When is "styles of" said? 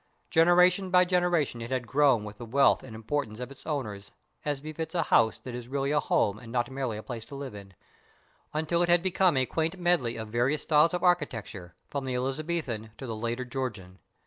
10.63-11.03